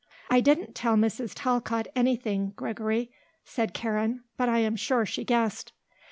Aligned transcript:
"I 0.31 0.39
didn't 0.41 0.73
tell 0.73 0.95
Mrs. 0.97 1.33
Talcott 1.35 1.87
anything, 1.95 2.53
Gregory," 2.55 3.11
said 3.45 3.75
Karen. 3.75 4.23
"But 4.35 4.49
I 4.49 4.57
am 4.57 4.75
sure 4.75 5.05
she 5.05 5.23
guessed." 5.23 5.73